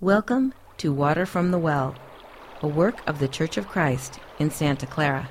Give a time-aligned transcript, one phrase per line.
[0.00, 1.96] Welcome to Water from the Well,
[2.62, 5.28] a work of the Church of Christ in Santa Clara.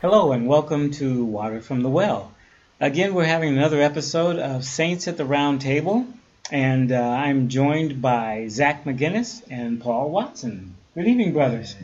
[0.00, 2.32] Hello, and welcome to Water from the Well.
[2.80, 6.06] Again, we're having another episode of Saints at the Round Table,
[6.50, 10.76] and uh, I'm joined by Zach McGinnis and Paul Watson.
[10.94, 11.76] Good evening, brothers.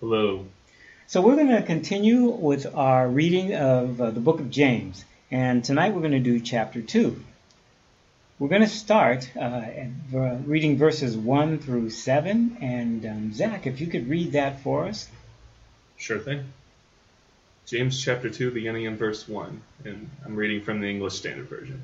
[0.00, 0.46] Hello.
[1.08, 5.62] So, we're going to continue with our reading of uh, the book of James, and
[5.62, 7.22] tonight we're going to do chapter 2.
[8.36, 9.62] We're going to start uh,
[10.12, 15.08] reading verses 1 through 7, and um, Zach, if you could read that for us.
[15.96, 16.52] Sure thing.
[17.64, 21.80] James chapter 2, beginning in verse 1, and I'm reading from the English Standard Version.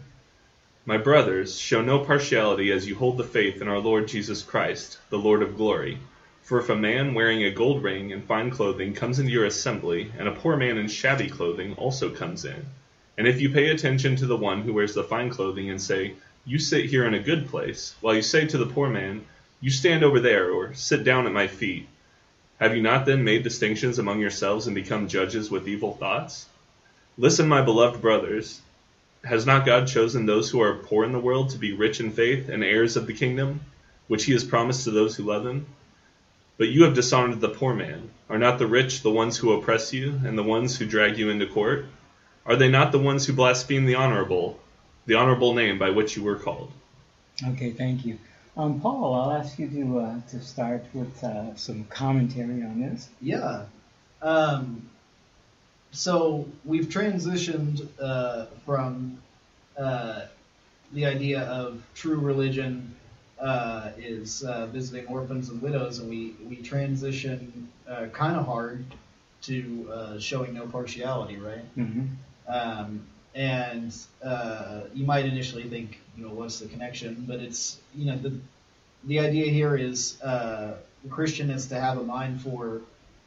[0.85, 4.99] My brothers, show no partiality as you hold the faith in our Lord Jesus Christ,
[5.09, 5.99] the Lord of glory.
[6.43, 10.11] For if a man wearing a gold ring and fine clothing comes into your assembly,
[10.19, 12.67] and a poor man in shabby clothing also comes in,
[13.17, 16.15] and if you pay attention to the one who wears the fine clothing and say,
[16.45, 19.25] You sit here in a good place, while you say to the poor man,
[19.61, 21.87] You stand over there, or sit down at my feet,
[22.61, 26.47] have you not then made distinctions among yourselves and become judges with evil thoughts?
[27.17, 28.61] Listen, my beloved brothers.
[29.25, 32.11] Has not God chosen those who are poor in the world to be rich in
[32.11, 33.61] faith and heirs of the kingdom,
[34.09, 35.65] which he has promised to those who love him?
[36.59, 38.11] But you have dishonored the poor man.
[38.29, 41.31] Are not the rich the ones who oppress you, and the ones who drag you
[41.31, 41.87] into court?
[42.45, 44.61] Are they not the ones who blaspheme the honorable,
[45.07, 46.71] the honorable name by which you were called?
[47.47, 48.19] Okay, thank you.
[48.57, 53.09] Um, Paul, I'll ask you to uh, to start with uh, some commentary on this.
[53.23, 53.65] Yeah.
[54.21, 54.89] Um,
[55.93, 59.19] so we've transitioned uh, from
[59.79, 60.23] uh,
[60.93, 62.95] the idea of true religion
[63.41, 67.69] uh, is uh, visiting orphans and widows, and we we transition
[68.13, 68.85] kind of hard
[69.43, 71.77] to showing no partiality, right?
[71.77, 72.07] Mm-hmm.
[72.47, 77.25] Um, and uh, you might initially think, you know, what's the connection?
[77.29, 78.33] But it's, you know, the
[79.05, 82.83] the idea here is uh, the Christian is to have a mind for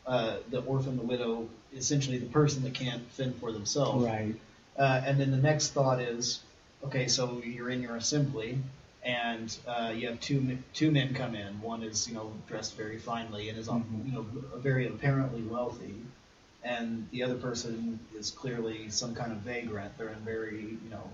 [0.05, 4.05] uh, the orphan, the widow, essentially the person that can't fend for themselves.
[4.05, 4.35] Right.
[4.77, 6.41] Uh, and then the next thought is,
[6.83, 8.57] okay, so you're in your assembly,
[9.03, 11.61] and uh, you have two two men come in.
[11.61, 14.05] One is, you know, dressed very finely and is, on, Mhm.
[14.05, 14.25] you know,
[14.57, 15.95] very apparently wealthy
[16.63, 19.97] and the other person is clearly some kind of vagrant.
[19.97, 21.09] They're in very, you know,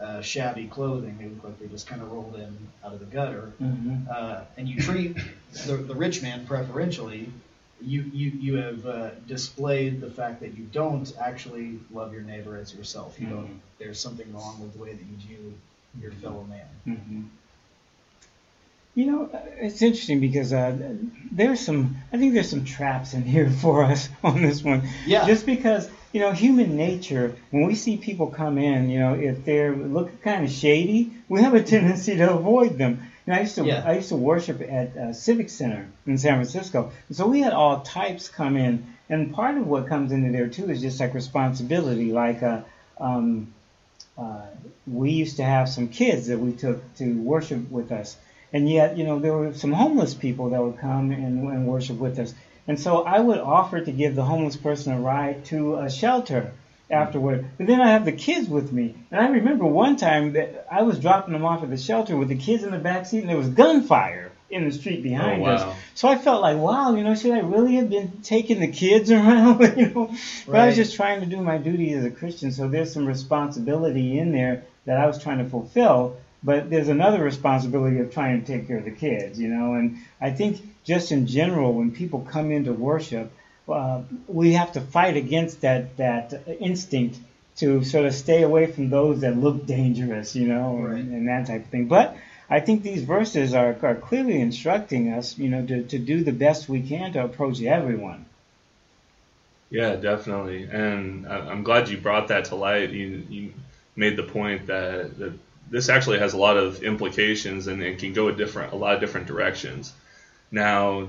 [0.00, 1.16] uh, shabby clothing.
[1.18, 3.52] They look like they just kind of rolled in out of the gutter.
[3.62, 4.08] Mm-hmm.
[4.10, 5.16] Uh, and you treat
[5.66, 7.30] the, the rich man preferentially.
[7.80, 12.56] You you you have uh, displayed the fact that you don't actually love your neighbor
[12.56, 13.18] as yourself.
[13.20, 13.30] You Mhm.
[13.30, 13.60] don't.
[13.78, 15.54] There's something wrong with the way that you view
[16.00, 16.66] your fellow man.
[16.86, 17.22] Mm-hmm.
[18.96, 20.74] You know, it's interesting because uh,
[21.30, 21.98] there's some.
[22.12, 24.88] I think there's some traps in here for us on this one.
[25.06, 25.26] Yeah.
[25.26, 27.36] Just because you know, human nature.
[27.50, 31.42] When we see people come in, you know, if they're looking kind of shady, we
[31.42, 33.02] have a tendency to avoid them.
[33.26, 33.82] And I used to, Yeah.
[33.84, 37.52] I used to worship at uh, Civic Center in San Francisco, and so we had
[37.52, 38.94] all types come in.
[39.10, 42.12] And part of what comes into there too is just like responsibility.
[42.12, 42.62] Like, uh,
[42.98, 43.52] um,
[44.16, 44.46] uh,
[44.86, 48.16] we used to have some kids that we took to worship with us,
[48.56, 51.98] and yet, you know, there were some homeless people that would come and, and worship
[51.98, 52.32] with us.
[52.66, 56.52] And so I would offer to give the homeless person a ride to a shelter
[56.90, 57.44] afterward.
[57.58, 58.94] But then I have the kids with me.
[59.10, 62.28] And I remember one time that I was dropping them off at the shelter with
[62.28, 65.44] the kids in the back seat and there was gunfire in the street behind Oh,
[65.44, 65.50] wow.
[65.54, 65.76] us.
[65.94, 69.10] So I felt like, wow, you know, should I really have been taking the kids
[69.16, 69.60] around?
[69.76, 70.14] you know,
[70.46, 72.52] but I was just trying to do my duty as a Christian.
[72.52, 76.16] So there's some responsibility in there that I was trying to fulfill.
[76.46, 79.74] But there's another responsibility of trying to take care of the kids, you know.
[79.74, 79.86] And
[80.20, 80.52] I think
[80.84, 83.26] just in general, when people come into worship,
[83.68, 86.26] uh, we have to fight against that that
[86.60, 87.18] instinct
[87.56, 90.98] to sort of stay away from those that look dangerous, you know, Right.
[91.00, 91.86] and, and that type of thing.
[91.88, 92.16] But
[92.48, 96.32] I think these verses are, are clearly instructing us, you know, to, to do the
[96.32, 98.26] best we can to approach everyone.
[99.70, 100.68] Yeah, definitely.
[100.70, 102.90] And I- I'm glad you brought that to light.
[102.90, 103.52] You, you
[103.96, 105.32] made the point that, that
[105.70, 108.94] this actually has a lot of implications and it can go a different, a lot
[108.94, 109.92] of different directions.
[110.50, 111.08] Now,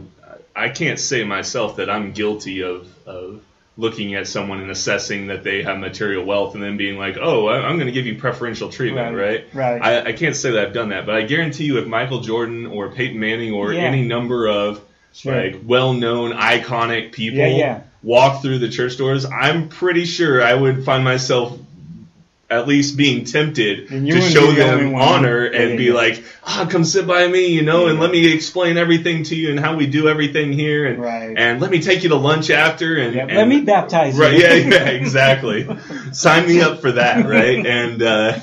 [0.56, 3.42] I can't say myself that I'm guilty of, of
[3.78, 7.48] looking at someone and assessing that they have material wealth and then being like, oh,
[7.48, 9.46] I- I'm going to give you preferential treatment, right?
[9.54, 9.80] Right.
[9.80, 12.66] I, I can't say that I've done that, but I guarantee you, if Michael Jordan
[12.66, 13.82] or Peyton Manning or Yeah.
[13.82, 14.82] any number of
[15.14, 15.36] Sure.
[15.36, 17.82] like well-known, iconic people Yeah, yeah.
[18.04, 21.58] walk through the church doors, I'm pretty sure I would find myself
[22.50, 25.94] at least being tempted to show be the only them honor and yeah, be yeah.
[25.94, 29.50] like, ah, come sit by me, you know, and let me explain everything to you
[29.50, 31.34] and how we do everything here, and Right.
[31.38, 34.24] and let me take you to lunch after, and, Yeah, and let me baptize you.
[34.24, 34.40] Right?
[34.40, 35.68] Yeah, yeah, exactly.
[36.14, 37.66] Sign me up for that, right?
[37.78, 38.40] And uh,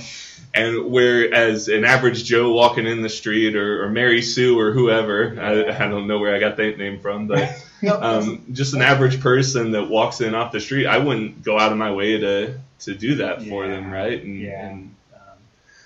[0.55, 5.37] and whereas an average Joe walking in the street or, or Mary Sue or whoever,
[5.41, 7.61] I, I don't know where I got that name from, but
[7.91, 11.73] um, just an average person that walks in off the street, I wouldn't go out
[11.73, 13.71] of my way to to do that for Yeah.
[13.73, 14.23] them, right?
[14.23, 14.67] And, Yeah.
[14.67, 15.39] and um,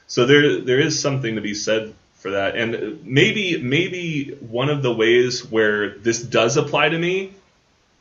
[0.06, 4.82] so there there is something to be said for that, and maybe maybe one of
[4.82, 7.32] the ways where this does apply to me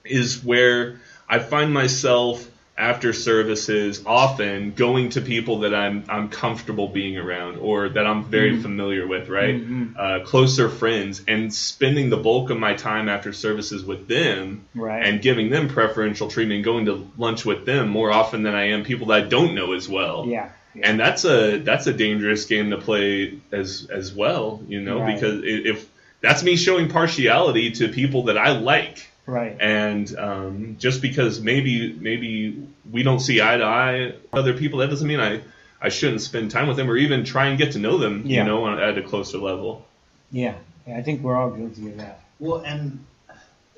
[0.03, 0.99] is where
[1.29, 2.47] I find myself
[2.77, 8.23] after services often going to people that I'm I'm comfortable being around or that I'm
[8.25, 8.61] very Mhm.
[8.61, 9.55] familiar with, right?
[9.55, 9.93] Mhm.
[9.97, 15.03] Uh, closer friends, and spending the bulk of my time after services with them Right.
[15.05, 18.83] and giving them preferential treatment, going to lunch with them more often than I am
[18.83, 20.25] people that I don't know as well.
[20.29, 20.49] yeah.
[20.83, 25.15] And that's a that's a dangerous game to play as as well, you know, Right.
[25.15, 25.85] because if
[26.21, 29.57] that's me showing partiality to people that I like, Right.
[29.59, 34.79] and um, just because maybe maybe we don't see eye to eye with other people,
[34.79, 35.41] that doesn't mean I
[35.81, 38.39] I shouldn't spend time with them or even try and get to know them, Yeah.
[38.39, 39.85] you know, at a closer level.
[40.31, 40.55] Yeah.
[40.87, 40.97] yeah.
[40.97, 42.21] I think we're all guilty of that.
[42.39, 43.03] Well, and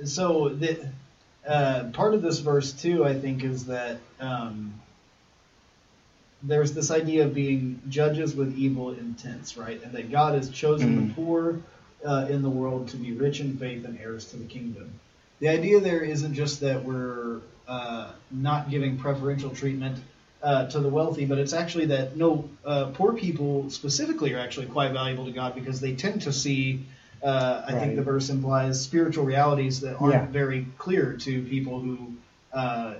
[0.05, 0.87] so the
[1.47, 4.75] uh, part of this verse too, I think, is that um,
[6.43, 9.81] there's this idea of being judges with evil intents, right?
[9.83, 11.07] And that God has chosen Mhm.
[11.07, 11.59] the poor
[12.05, 14.89] uh, in the world to be rich in faith and heirs to the kingdom.
[15.39, 19.99] The idea there isn't just that we're uh, not giving preferential treatment
[20.43, 24.65] uh, to the wealthy, but it's actually that no, uh, poor people specifically are actually
[24.67, 26.85] quite valuable to God because they tend to see.
[27.21, 30.25] Uh, I think the verse implies spiritual realities that aren't Yeah.
[30.27, 32.13] very clear to people who
[32.53, 32.93] uh,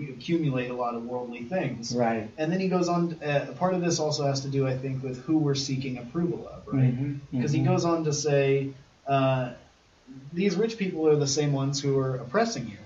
[0.00, 1.94] accumulate a lot of worldly things.
[1.94, 2.30] Right.
[2.38, 3.16] And then he goes on.
[3.22, 6.48] Uh, part of this also has to do, I think, with who we're seeking approval
[6.52, 6.92] of, right?
[6.98, 7.56] Mhm, Because mhm.
[7.56, 8.70] he goes on to say,
[9.06, 9.50] uh,
[10.32, 12.76] these rich people are the same ones who are oppressing you.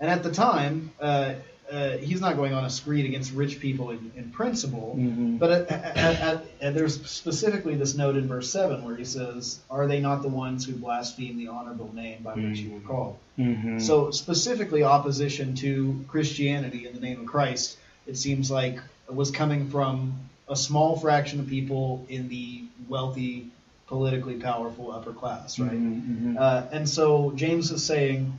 [0.00, 1.34] And at the time, uh,
[1.70, 5.38] uh, he's not going on a screed against rich people in, in principle, Mhm.
[5.38, 9.86] but at, at, at, there's specifically this note in verse 7 where he says, Are
[9.86, 13.18] they not the ones who blaspheme the honorable name by which you were called?
[13.38, 13.82] Mhm.
[13.82, 17.76] So specifically opposition to Christianity in the name of Christ,
[18.06, 18.78] it seems like
[19.10, 20.14] was coming from
[20.48, 23.48] a small fraction of people in the wealthy,
[23.88, 25.72] politically powerful upper class, right?
[25.72, 26.36] Mhm, mhm.
[26.38, 28.32] Uh, and so James is saying,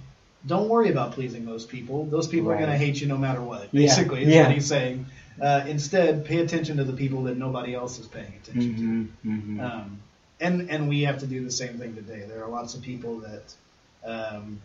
[0.45, 2.05] don't worry about pleasing those people.
[2.05, 3.67] Those people are going to hate you no matter what.
[3.73, 4.43] Yeah, Basically, is yeah.
[4.43, 5.05] what he's saying.
[5.41, 9.57] Uh, instead, pay attention to the people that nobody else is paying attention Mhm, mhm.
[9.57, 9.63] to.
[9.63, 9.99] Um,
[10.39, 12.23] and and we have to do the same thing today.
[12.27, 13.53] There are lots of people that
[14.05, 14.61] um,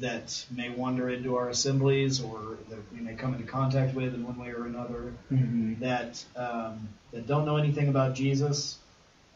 [0.00, 4.22] that may wander into our assemblies or that we may come into contact with in
[4.24, 5.78] one way or another Mhm.
[5.80, 8.78] that um, that don't know anything about Jesus,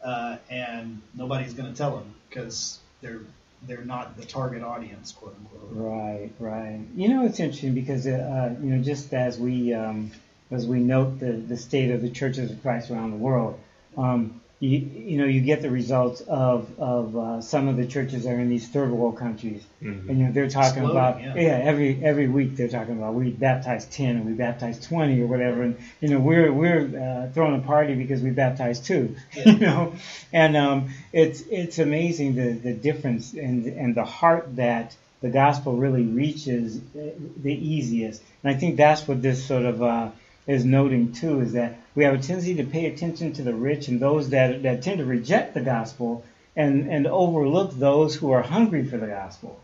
[0.03, 3.21] uh, and nobody's going to tell them because they're
[3.65, 5.69] they're not the target audience, quote unquote.
[5.71, 6.81] Right, right.
[6.95, 10.11] You know, it's interesting because, uh, you know, just as we um,
[10.51, 13.59] as we note the, the state of the churches of Christ around the world,
[13.97, 14.79] um, you,
[15.11, 18.39] you know, you get the results of of uh, some of the churches that are
[18.39, 20.07] in these third world countries, Mhm.
[20.09, 20.91] and you know, they're talking Exploding,
[21.27, 21.69] about yeah.
[21.71, 25.63] every every week they're talking about we baptized ten and we baptized twenty or whatever,
[25.63, 29.43] and you know we're we're uh, throwing a party because we baptized two, Yeah.
[29.51, 29.93] you know,
[30.31, 35.75] and um, it's it's amazing the the difference and and the heart that the gospel
[35.77, 36.99] really reaches uh,
[37.41, 40.09] the easiest, and I think that's what this sort of uh,
[40.47, 43.87] is noting too is that we have a tendency to pay attention to the rich
[43.87, 46.23] and those that that tend to reject the gospel
[46.55, 49.59] and and overlook those who are hungry for the gospel.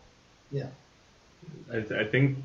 [0.50, 0.68] Yeah.
[1.70, 2.38] I, th- I think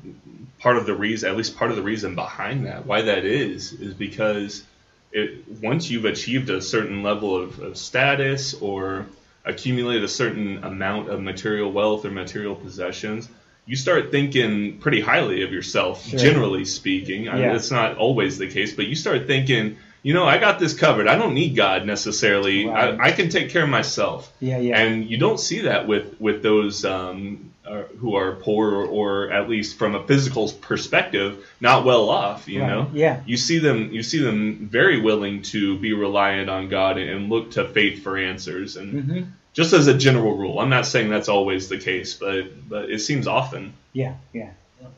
[0.58, 3.72] part of the reason, at least part of the reason behind that, why that is,
[3.72, 4.64] is because
[5.12, 9.06] it, once you've achieved a certain level of, of status or
[9.44, 13.28] accumulated a certain amount of material wealth or material possessions,
[13.66, 16.18] you start thinking pretty highly of yourself, Sure.
[16.18, 17.28] generally speaking.
[17.28, 20.60] I mean, it's not always the case, but you start thinking, you know, I got
[20.60, 21.08] this covered.
[21.08, 22.64] I don't need God necessarily.
[22.66, 22.94] Right.
[22.98, 24.32] I, I can take care of myself.
[24.40, 24.78] Yeah, yeah.
[24.78, 29.32] And you don't see that with with those um, uh, who are poor or, or
[29.32, 32.46] at least from a physical perspective not well off.
[32.48, 32.68] You Right.
[32.68, 33.20] know, Yeah.
[33.26, 37.28] you see them you see them very willing to be reliant on God and, and
[37.28, 38.76] look to faith for answers.
[38.76, 39.22] And hmm
[39.56, 43.00] just as a general rule, I'm not saying that's always the case, but but it
[43.00, 43.72] seems often.
[43.94, 44.50] Yeah, yeah.
[44.82, 44.92] Yep.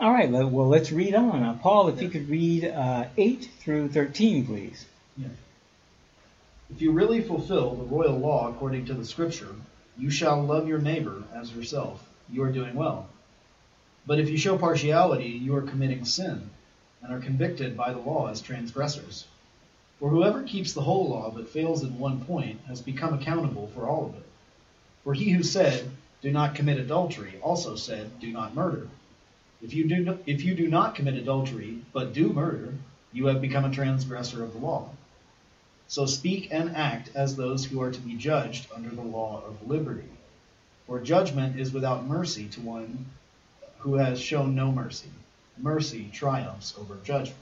[0.00, 1.42] All right, well, let's read on.
[1.44, 4.84] Uh, Paul, if you could read uh, 8 through 13, please.
[5.16, 5.28] Yeah.
[6.68, 9.54] If you really fulfill the royal law according to the Scripture,
[9.96, 12.04] you shall love your neighbor as yourself.
[12.28, 13.08] You are doing well.
[14.04, 16.50] But if you show partiality, you are committing sin,
[17.02, 19.26] and are convicted by the law as transgressors.
[20.02, 23.86] For whoever keeps the whole law but fails in one point has become accountable for
[23.86, 24.26] all of it.
[25.04, 25.92] For he who said,
[26.22, 28.88] "Do not commit adultery," also said, "Do not murder."
[29.62, 32.74] If you do, if you do not commit adultery but do murder,
[33.12, 34.90] you have become a transgressor of the law.
[35.86, 39.68] So speak and act as those who are to be judged under the law of
[39.68, 40.10] liberty.
[40.88, 43.06] For judgment is without mercy to one
[43.78, 45.10] who has shown no mercy.
[45.56, 47.38] Mercy triumphs over judgment.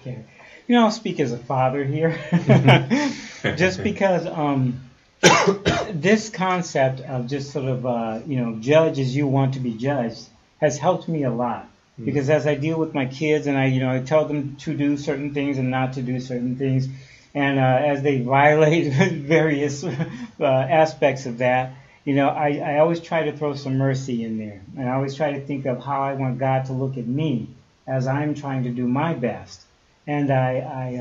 [0.00, 0.24] Okay.
[0.66, 2.18] You know, I'll speak as a father here.
[3.56, 4.80] just because um,
[5.92, 9.74] this concept of just sort of, uh, you know, judge as you want to be
[9.74, 10.24] judged
[10.60, 11.68] has helped me a lot.
[11.96, 14.74] Because as I deal with my kids and I, you know, I tell them to
[14.74, 16.88] do certain things and not to do certain things,
[17.34, 19.94] and uh, as they violate various uh,
[20.40, 24.60] aspects of that, you know, I, I always try to throw some mercy in there.
[24.76, 27.48] And I always try to think of how I want God to look at me
[27.86, 29.60] as I'm trying to do my best.
[30.06, 30.96] And I, I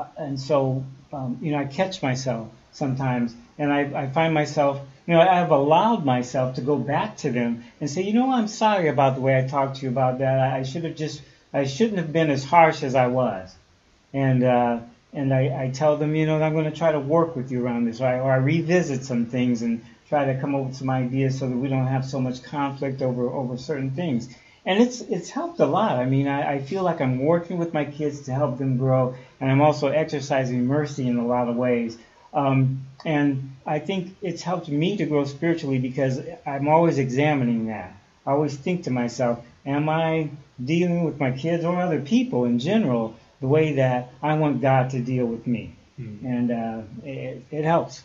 [0.00, 4.80] uh, and so, um, you know, I catch myself sometimes, and I, I find myself,
[5.06, 8.48] you know, I've allowed myself to go back to them and say, you know, I'm
[8.48, 10.38] sorry about the way I talked to you about that.
[10.38, 13.54] I should have just, I shouldn't have been as harsh as I was.
[14.12, 14.80] And uh,
[15.12, 17.64] and I, I tell them, you know, I'm going to try to work with you
[17.64, 20.76] around this, or I, or I revisit some things and try to come up with
[20.76, 24.28] some ideas so that we don't have so much conflict over over certain things.
[24.66, 25.98] And it's it's helped a lot.
[25.98, 29.14] I mean, I, I feel like I'm working with my kids to help them grow,
[29.40, 31.98] and I'm also exercising mercy in a lot of ways.
[32.32, 37.94] Um, and I think it's helped me to grow spiritually because I'm always examining that.
[38.26, 40.30] I always think to myself, am I
[40.62, 44.90] dealing with my kids or other people in general the way that I want God
[44.90, 45.76] to deal with me?
[46.00, 46.26] Mm-hmm.
[46.26, 48.02] And uh, it, it helps.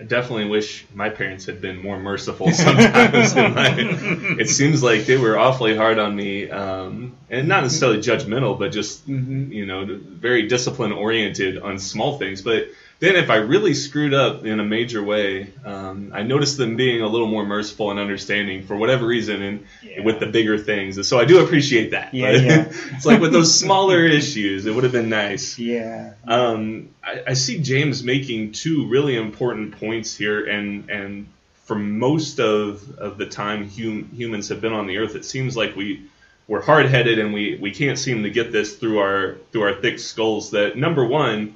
[0.00, 3.34] I definitely wish my parents had been more merciful sometimes.
[3.36, 8.72] it seems like they were awfully hard on me, um, and not necessarily judgmental, but
[8.72, 9.52] just mm-hmm.
[9.52, 12.42] you know very discipline oriented on small things.
[12.42, 12.68] But
[13.02, 17.02] then if I really screwed up in a major way, um, I noticed them being
[17.02, 20.02] a little more merciful and understanding for whatever reason, and yeah.
[20.02, 20.98] with the bigger things.
[20.98, 22.14] And so I do appreciate that.
[22.14, 22.64] Yeah, yeah.
[22.92, 25.58] it's like with those smaller issues, it would have been nice.
[25.58, 26.12] Yeah.
[26.28, 31.26] Um, I, I see James making two really important points here, and and
[31.64, 35.56] for most of, of the time hum, humans have been on the earth, it seems
[35.56, 36.04] like we
[36.46, 39.74] we're hard headed and we, we can't seem to get this through our through our
[39.74, 40.52] thick skulls.
[40.52, 41.54] That number one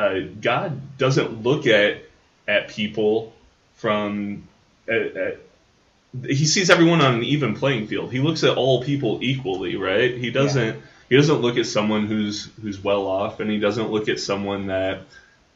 [0.00, 2.02] uh, God doesn't look at
[2.48, 3.32] at people
[3.74, 4.48] from
[4.88, 5.38] at, at,
[6.24, 8.10] he sees everyone on an even playing field.
[8.10, 10.16] He looks at all people equally, right?
[10.16, 10.80] He doesn't yeah.
[11.08, 14.68] he doesn't look at someone who's who's well off, and he doesn't look at someone
[14.68, 15.02] that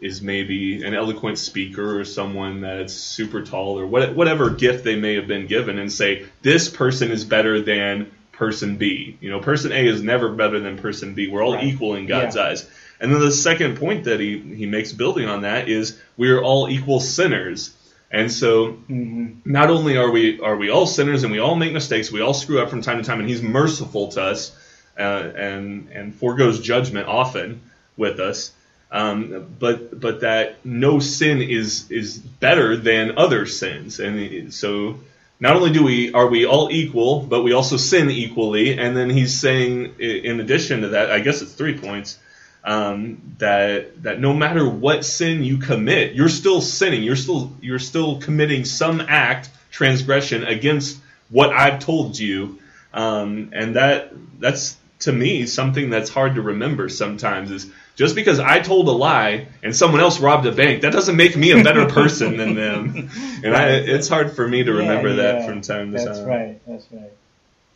[0.00, 4.96] is maybe an eloquent speaker or someone that's super tall or what, whatever gift they
[4.96, 9.16] may have been given, and say this person is better than person B.
[9.20, 11.28] You know, person A is never better than person B.
[11.28, 11.64] We're all right.
[11.64, 12.42] equal in God's yeah.
[12.42, 12.70] eyes.
[13.04, 16.42] And then the second point that he, he makes building on that is we are
[16.42, 17.76] all equal sinners.
[18.10, 19.40] And so mm-hmm.
[19.44, 22.32] not only are we are we all sinners and we all make mistakes, we all
[22.32, 24.56] screw up from time to time, and he's merciful to us
[24.98, 27.60] uh, and and foregoes judgment often
[27.98, 28.52] with us.
[28.90, 34.98] Um, but but that no sin is is better than other sins, and so
[35.40, 38.78] not only do we are we all equal, but we also sin equally.
[38.78, 42.18] And then he's saying, in addition to that, I guess it's three points
[42.64, 47.02] um, that that no matter what sin you commit, you're still sinning.
[47.02, 52.58] You're still you're still committing some act transgression against what I've told you,
[52.92, 58.40] um, and that that's to me something that's hard to remember sometimes is just because
[58.40, 61.62] I told a lie and someone else robbed a bank, that doesn't make me a
[61.62, 63.10] better person than them.
[63.44, 66.04] And I, it's hard for me to remember yeah, yeah, that from time to that's
[66.04, 66.14] time.
[66.14, 66.66] That's right.
[66.66, 67.12] That's right.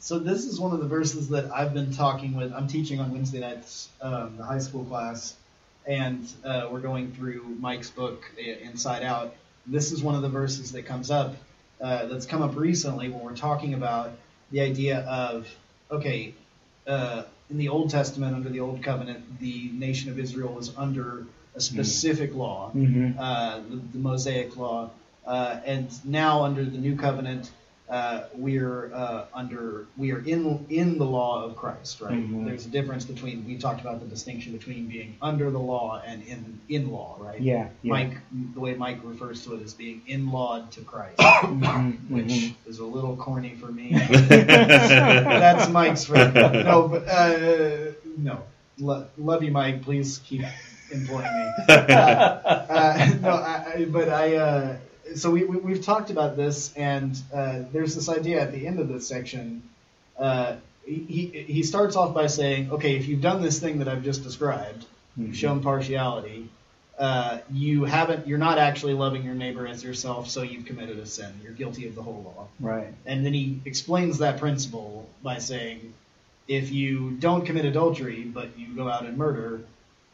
[0.01, 2.53] So this is one of the verses that I've been talking with.
[2.53, 5.35] I'm teaching on Wednesday nights, um, the high school class,
[5.87, 9.35] and uh, we're going through Mike's book Inside Out.
[9.67, 11.35] This is one of the verses that comes up
[11.81, 14.13] uh, that's come up recently when we're talking about
[14.53, 15.49] the idea of
[15.91, 16.35] okay,
[16.87, 21.27] uh, in the Old Testament under the Old Covenant, the nation of Israel was under
[21.55, 22.39] a specific mm-hmm.
[22.39, 23.19] law, mm-hmm.
[23.19, 24.91] Uh, the, the, Mosaic law,
[25.27, 27.51] uh, and now under the New Covenant
[27.91, 32.13] uh, we're uh, under we are in in the law of Christ, right?
[32.13, 32.45] Mm-hmm.
[32.45, 36.23] There's a difference between we talked about the distinction between being under the law and
[36.25, 37.41] in in law, right?
[37.41, 37.69] Yeah.
[37.83, 37.91] yeah.
[37.91, 38.19] Mike,
[38.55, 42.15] the way Mike refers to it is being in law to Christ, mm-hmm.
[42.15, 42.71] which mm-hmm.
[42.71, 43.93] is a little corny for me.
[44.09, 46.35] That's Mike's friend.
[46.35, 48.43] No, but uh, no.
[48.81, 49.83] Lo- love you, Mike.
[49.83, 50.45] Please keep
[50.91, 51.53] employing me.
[52.79, 54.77] Uh, no, I, I, but I uh,
[55.19, 58.81] so we, we have talked about this, and uh, there's this idea at the end
[58.81, 59.63] of this section.
[60.19, 64.03] Uh, he he starts off by saying, okay, if you've done this thing that I've
[64.03, 65.27] just described, mm-hmm.
[65.27, 66.49] you've shown partiality.
[66.99, 68.27] Uh, you haven't.
[68.27, 71.33] You're not actually loving your neighbor as yourself, so you've committed a sin.
[71.43, 72.49] You're guilty of the whole law.
[72.59, 72.93] Right.
[73.07, 75.95] And then he explains that principle by saying,
[76.49, 79.61] if you don't commit adultery but you go out and murder,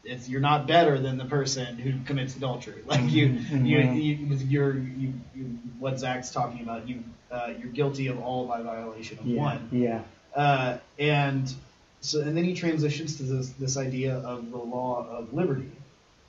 [0.05, 2.81] it's you're not better than the person who commits adultery.
[2.85, 3.67] Like you, Mhm.
[3.67, 5.43] you, you, you're you, you,
[5.79, 6.87] what Zach's talking about.
[6.87, 9.39] You, uh, you're guilty of all by violation of Yeah.
[9.41, 9.69] one.
[9.71, 10.01] Yeah.
[10.35, 11.53] Uh, and
[12.01, 15.71] so, and then he transitions to this this idea of the law of liberty,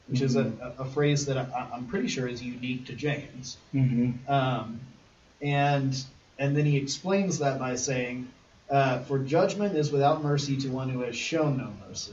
[0.08, 3.56] which is a, a, phrase that I, I'm pretty sure is unique to James.
[3.72, 4.80] hmm Um,
[5.42, 6.02] and
[6.38, 8.28] and then he explains that by saying,
[8.70, 12.12] uh, "For judgment is without mercy to one who has shown no mercy.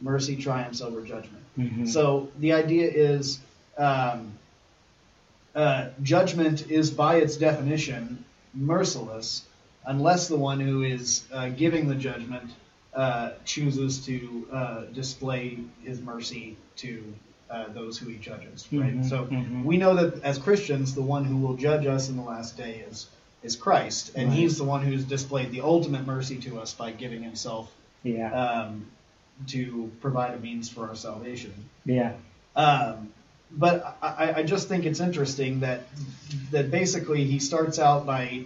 [0.00, 3.40] Mercy triumphs over judgment." hmm So the idea is,
[3.76, 4.32] um,
[5.54, 8.24] uh, judgment is by its definition
[8.54, 9.44] merciless,
[9.84, 12.50] unless the one who is uh, giving the judgment
[12.94, 17.14] uh, chooses to uh, display his mercy to
[17.50, 18.66] uh, those who he judges.
[18.72, 18.96] Right.
[18.96, 19.64] Mhm, So mhm.
[19.64, 22.84] we know that as Christians, the one who will judge us in the last day
[22.90, 23.06] is
[23.42, 24.36] is Christ, and Right.
[24.38, 28.32] He's the one who's displayed the ultimate mercy to us by giving Himself Yeah.
[28.32, 28.86] um,
[29.48, 31.52] to provide a means for our salvation.
[31.84, 32.12] yeah.
[32.56, 33.12] Um,
[33.50, 35.84] but I, I just think it's interesting that
[36.50, 38.42] that basically he starts out by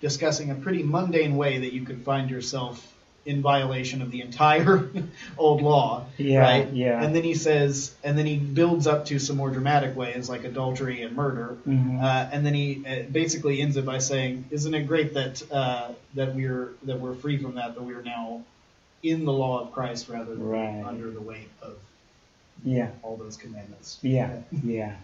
[0.00, 2.86] discussing a pretty mundane way that you could find yourself
[3.24, 4.90] in violation of the entire
[5.38, 6.68] old law, Yeah, right?
[6.72, 7.00] yeah.
[7.02, 10.42] And then he says, and then he builds up to some more dramatic ways like
[10.44, 12.02] adultery and murder, Mhm.
[12.02, 15.92] uh, and then he uh, basically ends it by saying, "Isn't it great that uh,
[16.14, 18.42] that we're that we're free from that, that we are now
[19.02, 20.82] in the law of Christ rather than Right.
[20.84, 21.74] under the weight of
[22.64, 22.88] Yeah.
[23.02, 24.30] all those commandments?" Yeah,
[24.64, 24.94] yeah.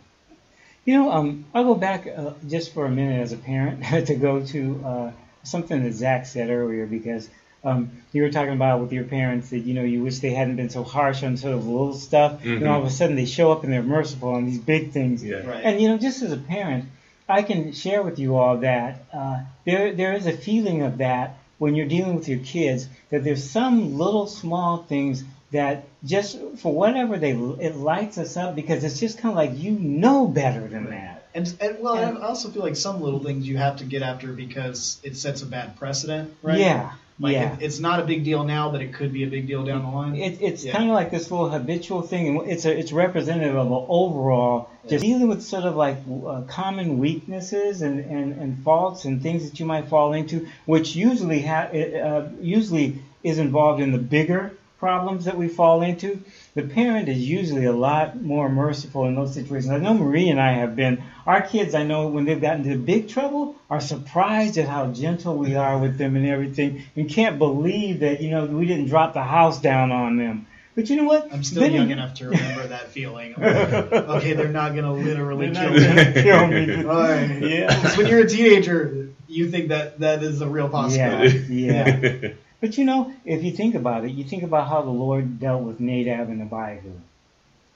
[0.85, 4.15] You know, um, I'll go back uh, just for a minute as a parent to
[4.15, 5.11] go to uh,
[5.43, 7.29] something that Zach said earlier because
[7.65, 10.57] um, you were talking about with your parents that you know you wish they hadn't
[10.57, 12.71] been so harsh on sort of little stuff, and Mhm.
[12.71, 15.25] all of a sudden they show up and they're merciful on these big things.
[15.25, 15.39] Yeah.
[15.47, 15.65] Right.
[15.65, 16.85] And you know, just as a parent,
[17.29, 21.37] I can share with you all that uh, there there is a feeling of that
[21.59, 26.73] when you're dealing with your kids that there's some little small things that just for
[26.73, 30.67] whatever they it lights us up because it's just kind of like you know better
[30.69, 31.27] than that.
[31.35, 34.03] And, and well, And- I also feel like some little things you have to get
[34.03, 36.59] after because it sets a bad precedent, right?
[36.59, 37.55] Yeah, Like yeah.
[37.55, 39.83] it, it's not a big deal now, but it could be a big deal down
[39.83, 40.17] the line.
[40.17, 40.73] It, it's Yeah.
[40.73, 44.69] kind of like this little habitual thing, and it's a, it's representative of an overall
[44.89, 49.49] just dealing with sort of like uh, common weaknesses and, and, and faults and things
[49.49, 54.53] that you might fall into, which usually ha- uh, usually is involved in the bigger
[54.79, 56.23] problems that we fall into.
[56.55, 59.73] The parent is usually a lot more merciful in those situations.
[59.73, 61.03] I know Marie and I have been.
[61.27, 65.37] Our kids, I know, when they've gotten into big trouble, are surprised at how gentle
[65.37, 69.15] we are with them and everything, and can't believe that you know we didn't drop
[69.15, 70.47] the house down on them.
[70.79, 71.33] But you know what?
[71.33, 73.35] I'm still Then- young enough to remember that feeling.
[73.37, 75.87] Like, okay, they're not gonna literally They're kill not me.
[75.89, 76.85] gonna kill me.
[76.89, 77.43] All right.
[77.43, 77.75] Yeah.
[77.83, 81.39] 'Cause when you're a teenager, you think that that is a real possibility.
[81.53, 82.29] Yeah, yeah.
[82.61, 85.63] But you know, if you think about it, you think about how the Lord dealt
[85.65, 86.93] with Nadab and Abihu.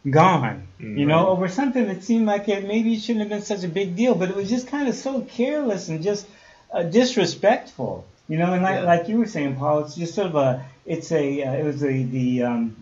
[0.08, 1.28] Gone, Mm, you know, right.
[1.28, 4.14] over something that seemed like it maybe it shouldn't have been such a big deal,
[4.14, 6.26] but it was just kind of so careless and just
[6.72, 8.52] uh, disrespectful, you know.
[8.52, 8.84] And like Yeah.
[8.92, 11.82] like you were saying, Paul, it's just sort of a, it's a, uh, it was
[11.84, 12.76] a the, um,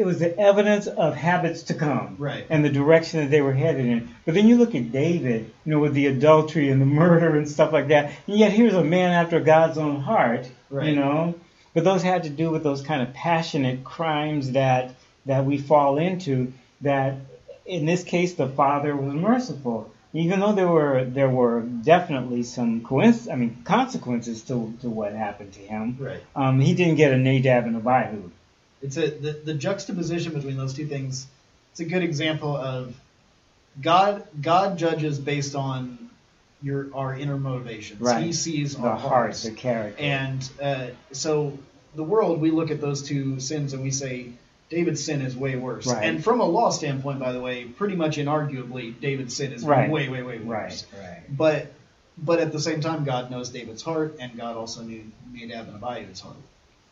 [0.00, 2.44] it was the evidence of habits to come, Right.
[2.50, 4.08] and the direction that they were headed in.
[4.24, 7.48] But then you look at David, you know, with the adultery and the murder and
[7.48, 10.88] stuff like that, and yet here's a man after God's own heart, Right.
[10.88, 11.34] you know.
[11.74, 14.94] But those had to do with those kind of passionate crimes that
[15.26, 16.52] that we fall into.
[16.80, 17.16] That
[17.66, 22.80] in this case, the father was merciful, even though there were there were definitely some
[22.80, 25.96] coinc- I mean consequences to to what happened to him.
[26.00, 26.20] Right.
[26.34, 28.30] Um, he didn't get a Nadab and Abihu.
[28.82, 31.26] It's a the, the juxtaposition between those two things.
[31.72, 32.94] It's a good example of
[33.80, 34.26] God.
[34.40, 36.10] God judges based on
[36.62, 38.00] your our inner motivations.
[38.00, 38.24] Right.
[38.24, 39.42] He sees The our heart, hearts.
[39.44, 40.02] the character.
[40.02, 41.58] And uh, so
[41.94, 44.32] the world, we look at those two sins and we say
[44.68, 45.86] David's sin is way worse.
[45.86, 46.04] Right.
[46.04, 49.90] And from a law standpoint, by the way, pretty much inarguably, David's sin is Right.
[49.90, 50.86] way, way, way worse.
[50.92, 51.22] right, right.
[51.36, 51.72] But
[52.18, 55.82] but at the same time, God knows David's heart, and God also knew Nadab and
[55.82, 56.36] Abihu's heart.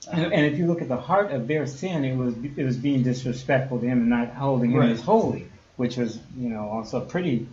[0.07, 2.77] And, and if you look at the heart of their sin, it was it was
[2.77, 4.91] being disrespectful to him and not holding him Right.
[4.91, 7.49] as holy, which was you know also a pretty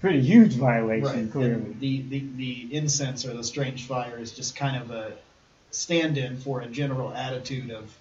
[0.00, 1.32] pretty huge violation Right.
[1.32, 1.54] clearly.
[1.54, 5.12] And the, the the incense or the strange fire is just kind of a
[5.70, 7.94] stand-in for a general attitude of,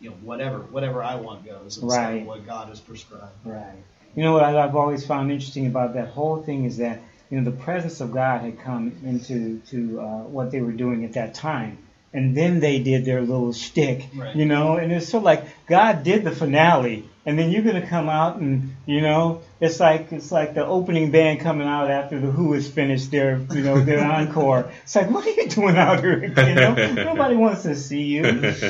[0.00, 2.20] you know, whatever whatever I want goes instead Right.
[2.22, 3.32] of what God has prescribed.
[3.44, 3.82] Right.
[4.14, 7.44] You know what I've always found interesting about that whole thing is that you know
[7.44, 11.34] the presence of God had come into to uh, what they were doing at that
[11.34, 11.78] time,
[12.12, 14.34] and then they did their little shtick, Right.
[14.34, 18.08] you know, and it's so like God did the finale, and then you're gonna come
[18.08, 22.28] out and you know it's like it's like the opening band coming out after the
[22.30, 24.70] Who has finished their you know their encore.
[24.84, 26.24] It's like what are you doing out here?
[26.24, 28.52] You know, nobody wants to see you.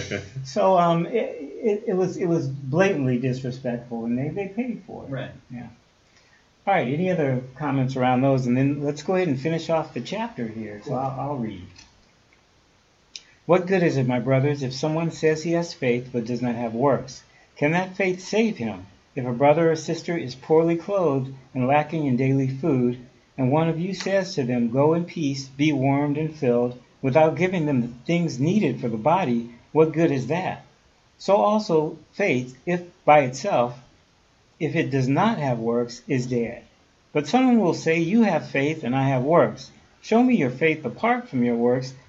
[0.44, 5.04] So um, it, it, it was it was blatantly disrespectful, and they they paid for
[5.04, 5.10] it.
[5.10, 5.30] Right.
[5.50, 5.66] Yeah.
[6.66, 6.86] All right.
[6.86, 8.46] Any other comments around those?
[8.46, 10.80] And then let's go ahead and finish off the chapter here.
[10.84, 11.66] So I'll, I'll read.
[13.46, 16.56] What good is it, my brothers, if someone says he has faith but does not
[16.56, 17.22] have works?
[17.56, 18.86] Can that faith save him?
[19.14, 22.98] If a brother or sister is poorly clothed and lacking in daily food,
[23.38, 27.36] and one of you says to them, Go in peace, be warmed and filled, without
[27.36, 30.64] giving them the things needed for the body, what good is that?
[31.16, 33.78] So also faith, if by itself,
[34.58, 36.64] if it does not have works, is dead.
[37.12, 39.70] But someone will say, You have faith, and I have works.
[40.02, 41.94] Show me your faith apart from your works,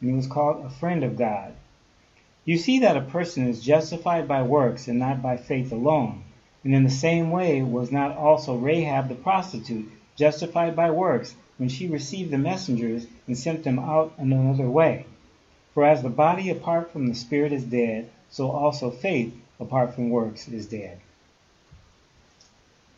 [0.00, 1.52] and he was called a friend of God.
[2.44, 6.24] You see that a person is justified by works and not by faith alone.
[6.64, 11.68] And in the same way was not also Rahab the prostitute justified by works when
[11.68, 15.06] she received the messengers and sent them out another way?
[15.74, 20.10] For as the body apart from the spirit is dead, so also faith apart from
[20.10, 20.98] works is dead.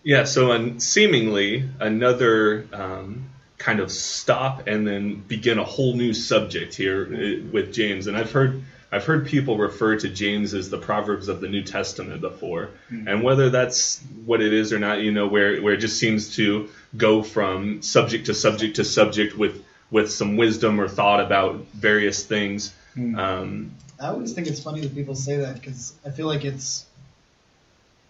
[0.05, 3.31] Yeah, so seemingly another um,
[3.63, 8.09] kind of stop and then begin a whole new subject here uh, with James.
[8.09, 11.63] And I've heard I've heard people refer to James as the Proverbs of the New
[11.63, 13.09] Testament before, mm-hmm.
[13.09, 16.37] and whether that's what it is or not, you know, where where it just seems
[16.37, 21.65] to go from subject to subject to subject with with some wisdom or thought about
[21.73, 22.75] various things.
[22.97, 23.19] Mm-hmm.
[23.19, 26.87] Um, I always think it's funny that people say that because I feel like it's.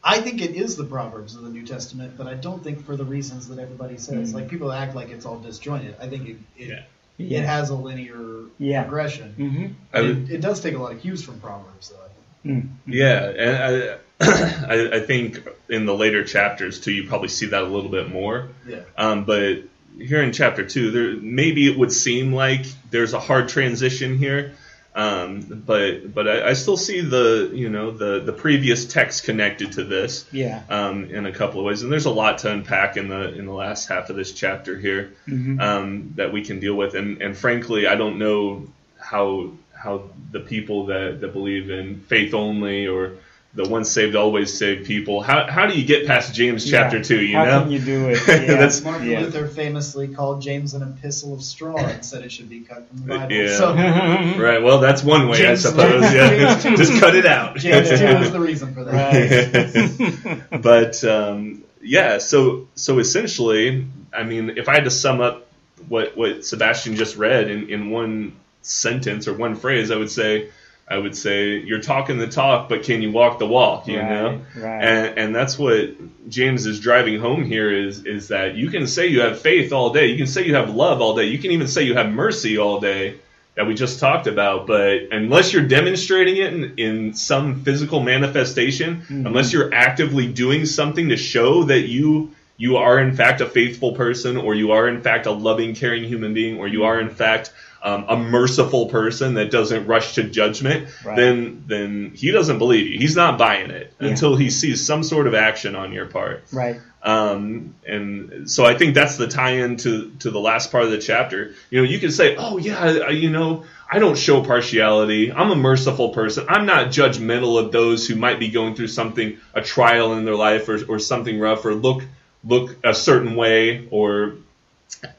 [0.04, 2.96] I think it is the Proverbs of the New Testament, but I don't think for
[2.96, 4.28] the reasons that everybody says.
[4.28, 4.36] Mm-hmm.
[4.36, 5.94] Like people act like it's all disjointed.
[6.00, 6.82] I think it, it yeah
[7.16, 7.40] yeah.
[7.40, 8.82] it has a linear yeah.
[8.82, 9.34] progression.
[9.38, 9.96] Mm-hmm.
[9.96, 12.50] It, it, does take a lot of cues from Proverbs, though.
[12.50, 12.92] Mm-hmm.
[12.92, 17.62] Yeah, and I, I, I, think in the later chapters too, you probably see that
[17.62, 18.48] a little bit more.
[18.66, 18.80] Yeah.
[18.96, 19.62] Um, but
[19.96, 24.54] here in chapter two, there maybe it would seem like there's a hard transition here.
[24.94, 29.72] Um, but but I, I, still see the you know the the previous text connected
[29.72, 30.62] to this yeah.
[30.68, 31.82] um, in a couple of ways.
[31.82, 34.78] And there's a lot to unpack in the in the last half of this chapter
[34.78, 35.58] here mm-hmm.
[35.60, 36.94] um, that we can deal with.
[36.94, 42.34] And and frankly I don't know how how the people that that believe in faith
[42.34, 43.14] only or
[43.54, 45.20] the once saved always saved people.
[45.20, 47.02] How, how do you get past James chapter yeah.
[47.02, 47.20] two?
[47.20, 48.18] You how know, can you do it?
[48.42, 48.56] Yeah.
[48.56, 49.20] That's, Martin yeah.
[49.20, 52.98] Luther famously called James an epistle of straw and said it should be cut from
[52.98, 53.32] the Bible.
[53.32, 53.58] Yeah.
[53.58, 53.74] So,
[54.42, 54.62] right.
[54.62, 56.02] Well, that's one way, James, I suppose.
[56.02, 56.58] Yeah.
[56.76, 57.56] Just cut it out.
[57.56, 60.50] James two is the reason for that.
[60.50, 60.62] Right.
[60.62, 65.46] but um, yeah, so so essentially, I mean, if I had to sum up
[65.88, 70.50] what what Sebastian just read in in one sentence or one phrase, I would say
[70.88, 73.86] I would say you're talking the talk, but can you walk the walk?
[73.86, 74.84] You right, know, right.
[74.84, 75.94] and and that's what
[76.28, 79.92] James is driving home here is is that you can say you have faith all
[79.92, 82.10] day, you can say you have love all day, you can even say you have
[82.10, 83.16] mercy all day
[83.54, 89.02] that we just talked about, but unless you're demonstrating it in, in some physical manifestation,
[89.02, 89.26] mm-hmm.
[89.26, 93.92] unless you're actively doing something to show that you you are in fact a faithful
[93.92, 97.10] person, or you are in fact a loving, caring human being, or you are in
[97.10, 101.16] fact um, a merciful person that doesn't rush to judgment, right.
[101.16, 102.98] then then he doesn't believe you.
[102.98, 104.08] He's not buying it yeah.
[104.08, 106.44] until he sees some sort of action on your part.
[106.52, 106.80] Right.
[107.02, 110.98] Um, and so I think that's the tie-in to to the last part of the
[110.98, 111.54] chapter.
[111.70, 115.32] You know, you can say, "Oh yeah, I, you know, I don't show partiality.
[115.32, 116.46] I'm a merciful person.
[116.48, 120.36] I'm not judgmental of those who might be going through something, a trial in their
[120.36, 122.04] life, or, or something rough, or look
[122.44, 124.34] look a certain way, or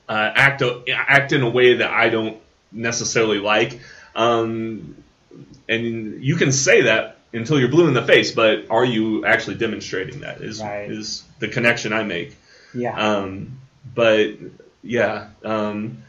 [0.08, 2.38] uh, act a, act in a way that I don't
[2.73, 3.79] necessarily like.
[4.15, 5.03] Um,
[5.67, 9.55] and you can say that until you're blue in the face, but are you actually
[9.55, 10.41] demonstrating that?
[10.41, 10.89] Is right.
[10.89, 12.36] is the connection I make?
[12.73, 12.95] Yeah.
[12.95, 13.59] Um,
[13.95, 14.31] but
[14.83, 16.03] yeah, um,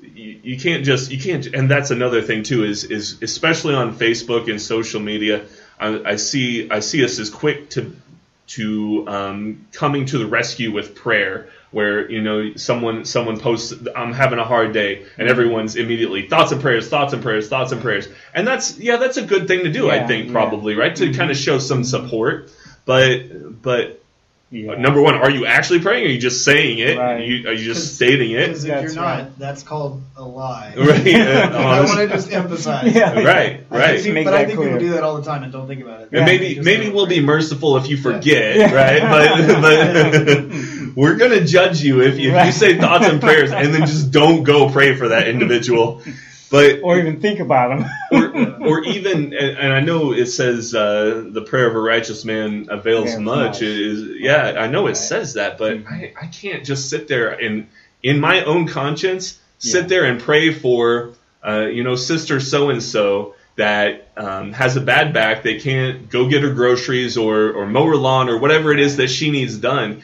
[0.00, 2.64] you, you, can't just you can't, and that's another thing too.
[2.64, 5.46] Is is especially on Facebook and social media,
[5.78, 7.96] I, I see I see us as quick to
[8.48, 14.12] to um, coming to the rescue with prayer where you know someone someone posts I'm
[14.12, 17.82] having a hard day and everyone's immediately thoughts and prayers thoughts and prayers thoughts and
[17.82, 20.80] prayers and that's yeah that's a good thing to do yeah, I think probably yeah.
[20.80, 21.18] right to mm-hmm.
[21.18, 22.50] kind of show some support
[22.84, 24.00] but but
[24.52, 24.76] Yeah.
[24.76, 26.04] Number one, are you actually praying?
[26.04, 26.96] Or are you just saying it?
[26.96, 27.14] Right.
[27.14, 28.46] Are, you, are you just 'Cause- stating it?
[28.46, 29.38] Because if That's you're not, right.
[29.40, 30.72] that's called a lie.
[30.78, 31.14] Right.
[31.16, 32.94] I want to just emphasize.
[32.94, 33.24] Yeah.
[33.24, 33.66] Right.
[33.68, 34.00] Right.
[34.00, 34.68] think- but I think clear.
[34.68, 36.08] people do that all the time and don't think about it.
[36.12, 38.72] And maybe maybe we'll be merciful if you forget, Yeah.
[38.72, 39.02] right?
[39.02, 40.50] But but
[40.96, 44.42] we're gonna judge you if, if you say thoughts and prayers and then just don't
[44.42, 46.02] go pray for that individual.
[46.50, 47.90] But Or even think about them.
[48.62, 52.24] or, or even and, and I know it says uh, the prayer of a righteous
[52.24, 53.54] man avails much.
[53.54, 53.62] much.
[53.62, 54.96] Is yeah, I know it Right.
[54.96, 55.86] says that, but Mhm.
[55.90, 57.66] I, I can't just sit there and
[58.02, 59.88] in my own conscience sit Yeah.
[59.88, 61.10] there and pray for
[61.46, 66.10] uh, you know sister so and so that um, has a bad back they can't
[66.10, 69.30] go get her groceries or or mow her lawn or whatever it is that she
[69.30, 70.02] needs done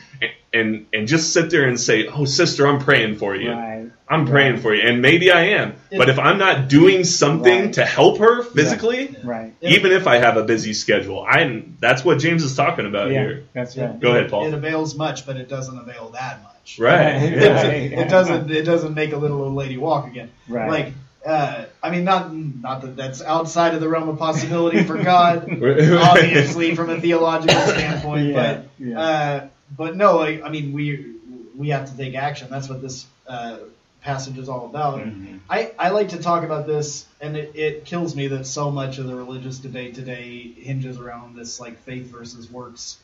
[0.54, 3.90] and and, and just sit there and say oh sister I'm praying for you right.
[4.08, 4.62] I'm praying Right.
[4.62, 7.72] for you and maybe I am It- but if I'm not doing something Right.
[7.74, 9.54] to help her physically Right.
[9.62, 11.24] even if I have a busy schedule.
[11.28, 13.20] I'm that's what James is talking about Yeah.
[13.20, 13.44] here.
[13.54, 13.98] That's right.
[13.98, 14.46] Go ahead, Paul.
[14.46, 16.78] It avails much, but it doesn't avail that much.
[16.78, 17.14] Right.
[17.16, 17.32] Right.
[17.32, 17.62] Yeah.
[17.66, 18.50] It, it doesn't.
[18.50, 20.30] It doesn't make a little old lady walk again.
[20.48, 20.70] Right.
[20.70, 20.92] Like,
[21.26, 25.48] uh, I mean, not not that that's outside of the realm of possibility for God,
[25.62, 28.28] obviously from a theological standpoint.
[28.32, 29.00] Yeah, But yeah.
[29.00, 31.14] Uh, but no, I, I mean, we
[31.56, 32.48] we have to take action.
[32.50, 33.58] That's what this uh,
[34.00, 35.00] passage is all about.
[35.00, 35.38] Mhm.
[35.48, 38.98] I, I like to talk about this, and it, it kills me that so much
[38.98, 42.98] of the religious debate today hinges around this like faith versus works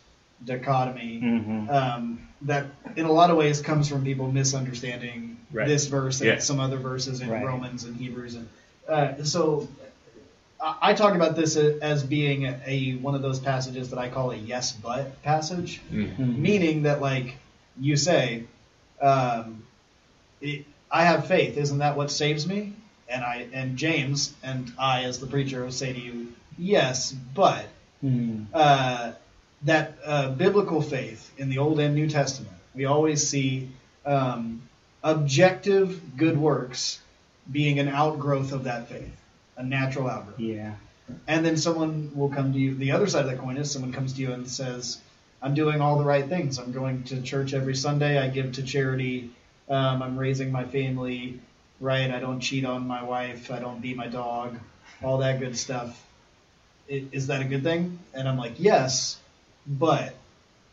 [0.44, 1.20] dichotomy.
[1.20, 1.70] Mhm.
[1.70, 5.66] Um, that in a lot of ways comes from people misunderstanding Right.
[5.66, 6.38] this verse and Yeah.
[6.38, 7.44] some other verses in Right.
[7.44, 8.48] Romans and Hebrews, and
[8.88, 9.66] uh, so
[10.60, 14.36] I, talk about this as being a one of those passages that I call a
[14.36, 16.16] yes but passage Mm.
[16.16, 16.36] Mhm.
[16.36, 17.36] meaning that like
[17.80, 18.44] you say
[19.00, 19.62] um,
[20.40, 22.72] it, i have faith isn't that what saves me
[23.08, 27.66] and i and james and i as the preacher will say to you yes but
[28.04, 28.46] Mhm.
[28.54, 29.12] uh,
[29.62, 33.68] that uh, biblical faith in the old and new testament we always see
[34.06, 34.62] um,
[35.02, 37.00] objective good works
[37.50, 39.17] being an outgrowth of that faith
[39.58, 40.72] a natural outgrowth Yeah.
[41.26, 42.74] and then someone will come to you.
[42.74, 44.98] The other side of that coin is someone comes to you and says,
[45.42, 46.58] "I'm doing all the right things.
[46.58, 48.18] I'm going to church every Sunday.
[48.18, 49.30] I give to charity.
[49.68, 51.40] Um, I'm raising my family
[51.80, 52.10] right.
[52.10, 53.50] I don't cheat on my wife.
[53.50, 54.58] I don't beat my dog.
[55.02, 56.02] All that good stuff.
[56.90, 59.18] I- Is that a good thing?" And I'm like, "Yes,
[59.66, 60.14] but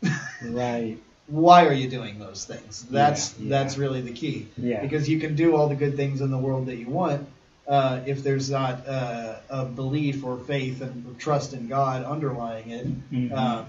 [0.42, 0.98] Right.
[1.26, 2.84] why are you doing those things?
[2.90, 3.50] That's Yeah, yeah.
[3.50, 4.48] that's really the key.
[4.56, 4.80] Yeah.
[4.80, 7.26] Because you can do all the good things in the world that you want,
[7.68, 13.10] uh, if there's not uh, a belief or faith and trust in God underlying it,
[13.12, 13.32] Mhm.
[13.32, 13.66] um,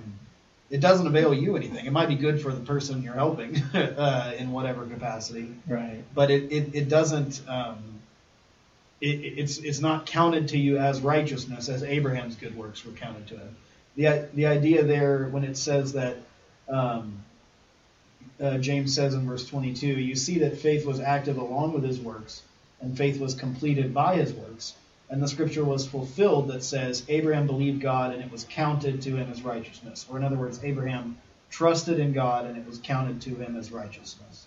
[0.69, 1.85] it doesn't avail you anything.
[1.85, 6.03] It might be good for the person you're helping uh, in whatever capacity, Right.
[6.13, 7.41] but it, it, it doesn't.
[7.47, 7.77] Um,
[8.99, 13.27] it, it's it's not counted to you as righteousness as Abraham's good works were counted
[13.27, 13.55] to him.
[13.95, 16.17] The the idea there when it says that
[16.67, 17.23] um,
[18.41, 21.99] uh, James says in verse 22, you see that faith was active along with his
[21.99, 22.41] works,
[22.81, 24.73] and faith was completed by his works.
[25.09, 29.15] And the scripture was fulfilled that says, Abraham believed God and it was counted to
[29.15, 30.05] him as righteousness.
[30.09, 31.17] Or in other words, Abraham
[31.49, 34.45] trusted in God and it was counted to him as righteousness.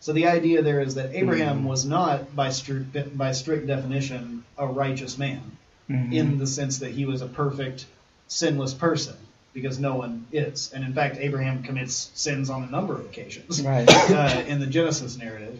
[0.00, 4.66] So the idea there is that Abraham was not, by strict, by strict definition, a
[4.66, 5.42] righteous man
[5.90, 6.12] Mhm.
[6.12, 7.86] in the sense that he was a perfect,
[8.28, 9.16] sinless person,
[9.54, 10.70] because no one is.
[10.72, 13.88] And in fact, Abraham commits sins on a number of occasions Right.
[14.10, 15.58] uh, in the Genesis narrative.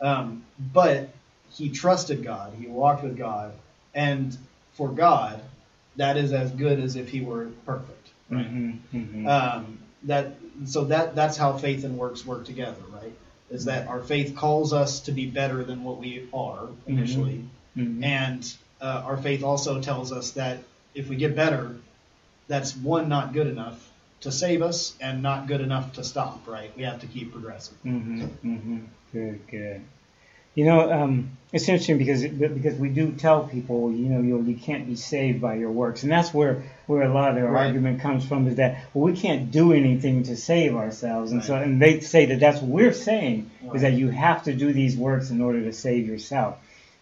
[0.00, 1.08] Um, but
[1.60, 3.52] he trusted God, he walked with God,
[3.94, 4.36] and
[4.72, 5.42] for God,
[5.96, 8.08] that is as good as if he were perfect.
[8.30, 8.78] Mhm.
[8.94, 9.26] Mhm.
[9.28, 10.32] Um, that
[10.64, 13.12] so that that's how faith and works work together, right?
[13.50, 17.44] Is that our faith calls us to be better than what we are initially,
[17.76, 18.02] Mhm.
[18.02, 20.60] and uh, our faith also tells us that
[20.94, 21.76] if we get better,
[22.48, 23.78] that's one not good enough
[24.22, 26.46] to save us, and not good enough to stop.
[26.48, 26.74] Right?
[26.76, 27.76] We have to keep progressing.
[27.84, 28.22] Mm-hmm,
[28.54, 28.78] mm-hmm.
[29.12, 29.82] Good, good.
[30.54, 34.56] You know, um, it's interesting because because we do tell people, you know, you you
[34.56, 37.66] can't be saved by your works, and that's where where a lot of their Right.
[37.66, 41.54] argument comes from is that well, we can't do anything to save ourselves, and so
[41.54, 43.76] and they say that that's what we're saying Right.
[43.76, 46.56] is that you have to do these works in order to save yourself.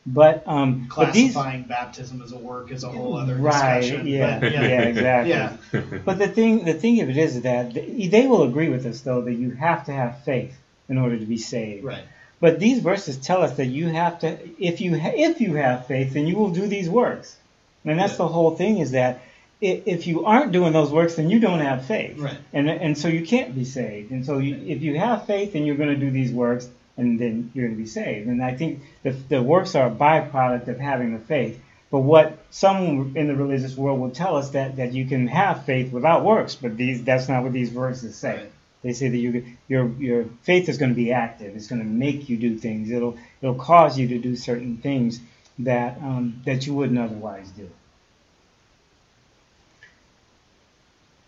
[0.07, 4.07] But um, but these Classifying baptism as a work is a whole other right, discussion.
[4.07, 5.31] yeah, but yeah, yeah, exactly.
[5.33, 5.99] yeah.
[6.05, 9.23] But the thing, the thing of it is that they will agree with us though
[9.23, 10.55] that you have to have faith
[10.89, 11.85] in order to be saved.
[11.85, 12.05] right.
[12.40, 15.87] But these verses tell us that you have to, if you ha- if you have
[15.87, 17.37] faith, then you will do these works.
[17.85, 18.18] And that's Yeah.
[18.18, 19.20] the whole thing is that
[19.61, 22.16] if you aren't doing those works, then you don't have faith.
[22.18, 22.37] Right.
[22.53, 24.12] And and so you can't be saved.
[24.12, 27.18] And so you, if you have faith, then you're going to do these works, and
[27.18, 28.29] then you're going to be saved.
[28.29, 31.61] And I think the the works are a byproduct of having the faith.
[31.90, 35.64] But what some in the religious world will tell us that that you can have
[35.64, 38.37] faith without works, but these that's not what these verses say.
[38.37, 38.53] Right.
[38.83, 41.57] They say that you, your your faith is going to be active.
[41.57, 42.91] It's going to make you do things.
[42.91, 45.21] It'll it'll cause you to do certain things
[45.61, 47.69] that um, that you wouldn't otherwise do.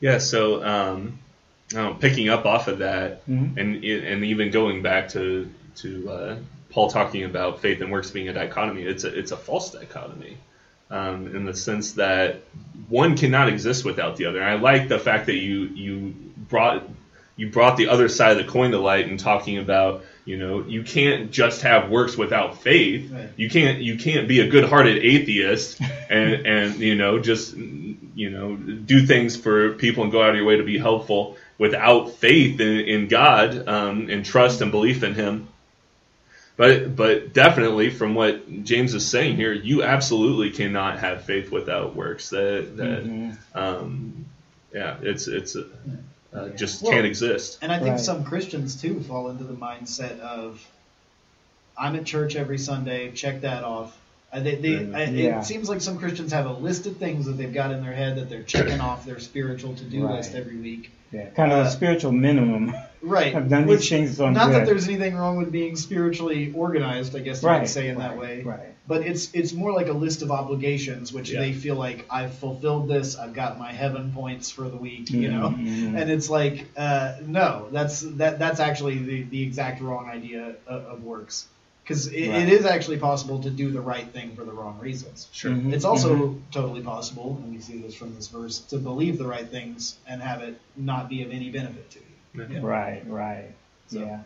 [0.00, 0.18] Yeah.
[0.18, 1.18] So um,
[1.74, 3.56] know, picking up off of that, Mhm.
[3.56, 6.36] and and even going back to to uh,
[6.70, 10.36] Paul talking about faith and works being a dichotomy, it's a it's a false dichotomy.
[10.90, 12.40] Um, in the sense that
[12.88, 14.40] one cannot exist without the other.
[14.40, 16.14] And I like the fact that you you
[16.48, 16.82] brought
[17.40, 20.62] you brought the other side of the coin to light and talking about you know
[20.62, 23.10] you can't just have works without faith.
[23.10, 23.30] Right.
[23.36, 28.54] You can't you can't be a good-hearted atheist and and you know just you know
[28.56, 32.60] do things for people and go out of your way to be helpful without faith
[32.60, 35.48] in, in God um, and trust and belief in Him.
[36.58, 41.96] But but definitely from what James is saying here, you absolutely cannot have faith without
[41.96, 42.28] works.
[42.28, 43.36] That that Mhm.
[43.54, 44.26] um,
[44.74, 45.64] yeah, it's it's uh,
[46.32, 47.58] uh, just Well, can't exist.
[47.62, 48.00] And I think Right.
[48.00, 50.64] some Christians too fall into the mindset of,
[51.76, 53.12] I'm at church every Sunday.
[53.12, 53.96] Check that off.
[54.32, 54.76] Uh, they, they.
[54.94, 55.40] I, Yeah.
[55.40, 57.92] It seems like some Christians have a list of things that they've got in their
[57.92, 60.16] head that they're checking off their spiritual to-do Right.
[60.18, 60.92] list every week.
[61.12, 62.72] Yeah, kind of Uh, a spiritual minimum.
[63.02, 63.34] Right.
[63.34, 64.54] I've done Which- these things, so I'm Not good.
[64.60, 67.98] that there's anything wrong with being spiritually organized, I guess you right, could say in
[67.98, 68.42] that way.
[68.42, 68.60] Right.
[68.86, 71.40] But it's it's more like a list of obligations, which Yeah.
[71.40, 73.16] they feel like I've fulfilled this.
[73.18, 75.48] I've got my heaven points for the week, you know.
[75.56, 76.00] Mhm.
[76.00, 80.84] And it's like, uh, no, that's that that's actually the, the exact wrong idea of,
[80.84, 81.46] of works,
[81.82, 82.42] because it, Right.
[82.42, 85.28] it is actually possible to do the right thing for the wrong reasons.
[85.32, 85.50] Sure.
[85.52, 85.72] Mhm.
[85.72, 86.38] It's also Mhm.
[86.52, 90.22] totally possible, and we see this from this verse, to believe the right things and
[90.22, 92.46] have it not be of any benefit to you.
[92.52, 92.60] Yeah.
[92.62, 93.50] Right, right.
[93.88, 94.20] So- Yeah.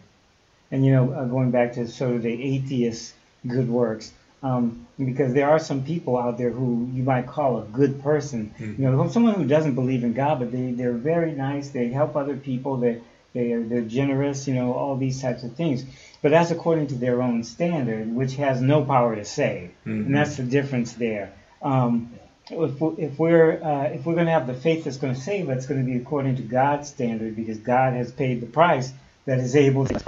[0.70, 3.14] And you know, uh, going back to sort of the atheist
[3.46, 4.12] good works,
[4.42, 8.50] um, because there are some people out there who you might call a good person.
[8.58, 8.78] Mhm.
[8.78, 11.70] You know, someone who doesn't believe in God, but they they're very nice.
[11.70, 12.76] They help other people.
[12.76, 13.00] They
[13.34, 14.46] they are they're generous.
[14.48, 15.84] You know, all these types of things.
[16.22, 19.70] But that's according to their own standard, which has no power to save.
[19.86, 20.06] Mhm.
[20.06, 21.32] And that's the difference there.
[21.62, 22.10] Um,
[22.50, 25.20] if, we- if we're uh, if we're going to have the faith that's going to
[25.20, 28.92] save, it's going to be according to God's standard because God has paid the price
[29.26, 30.00] that is able to.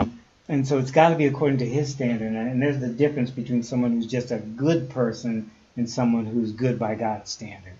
[0.48, 2.28] And so it's got to be according to His standard.
[2.32, 6.52] And, and there's the difference between someone who's just a good person and someone who's
[6.52, 7.72] good by God's standard.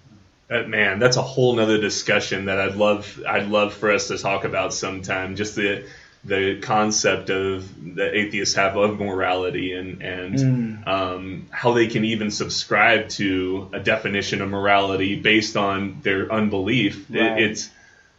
[0.48, 4.18] That, man, that's a whole nother discussion that I'd love I'd love for us to
[4.18, 5.34] talk about sometime.
[5.36, 5.84] Just the
[6.24, 10.86] the concept of the atheists have of morality and and Mm.
[10.88, 17.10] um, how they can even subscribe to a definition of morality based on their unbelief.
[17.10, 17.70] It- it's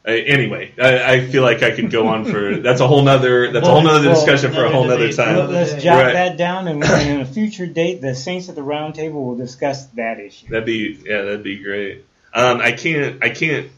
[0.07, 0.71] uh, anyway.
[0.79, 3.71] I, I feel like I could go on for that's a whole nother that's a
[3.71, 5.35] whole nother Well, discussion for a whole another nother time.
[5.37, 6.13] Well, let's jot Right.
[6.13, 9.85] that down, and in a future date, the Saints at the Round Table will discuss
[9.95, 10.47] that issue.
[10.49, 12.03] That'd be yeah, that'd be great.
[12.33, 13.71] Um, I can't I can't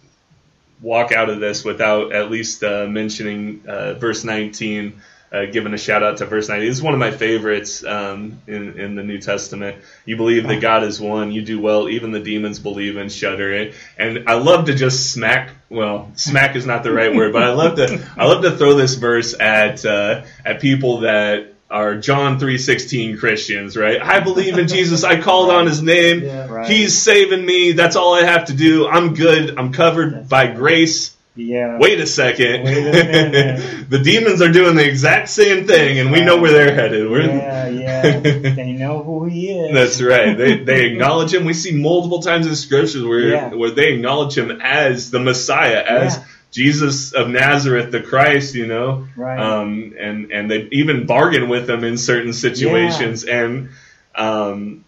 [0.82, 5.02] walk out of this without at least uh, mentioning uh, verse 19.
[5.32, 6.68] Uh, giving a shout out to verse 19.
[6.68, 9.78] This is one of my favorites um, in, in the New Testament.
[10.04, 13.72] You believe that God is one, you do well, even the demons believe and shudder.
[13.96, 17.54] And I love to just smack, well, smack is not the right word, but I
[17.54, 22.40] love to, I love to throw this verse at, uh, at people that are John
[22.40, 24.02] 3.16 Christians, right?
[24.02, 25.04] I believe in Jesus.
[25.04, 26.24] I called on his name.
[26.24, 26.48] Yeah.
[26.48, 26.70] Right.
[26.70, 27.74] He's saving me.
[27.74, 28.88] That's all I have to do.
[28.88, 29.58] I'm good.
[29.58, 31.16] I'm covered by grace.
[31.36, 31.78] Yeah.
[31.78, 32.66] Wait a second.
[32.66, 33.90] Wait a minute.
[33.90, 37.10] the demons are doing the exact same thing, and we know where they're headed.
[37.10, 38.20] We're, Yeah, yeah.
[38.20, 39.74] they know who he is.
[39.74, 40.38] That's right.
[40.38, 41.46] They, they acknowledge him.
[41.46, 43.54] We see multiple times in scriptures where Yeah.
[43.54, 46.24] where they acknowledge him as the Messiah, as Yeah.
[46.52, 48.56] Jesus of Nazareth, the Christ.
[48.56, 49.40] You know, Right.
[49.40, 53.70] um, and and they even bargain with him in certain situations, and
[54.16, 54.86] um,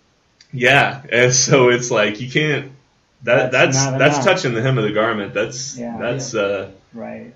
[0.52, 2.72] yeah, and so it's like you can't.
[3.24, 5.34] That That's that's that's, touching the hem of the garment.
[5.36, 5.98] That's Yeah.
[6.00, 7.34] that's uh, right.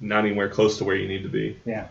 [0.00, 1.58] not anywhere close to where you need to be.
[1.64, 1.86] Yeah.